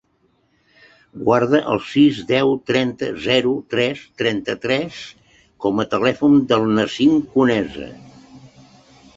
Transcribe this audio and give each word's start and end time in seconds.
Guarda 1.25 1.59
el 1.73 1.81
sis, 1.89 2.21
deu, 2.31 2.53
trenta, 2.71 3.09
zero, 3.25 3.53
tres, 3.75 4.01
trenta-tres 4.23 5.03
com 5.67 5.85
a 5.85 5.89
telèfon 5.95 6.43
del 6.53 6.67
Nassim 6.81 7.17
Conesa. 7.37 7.93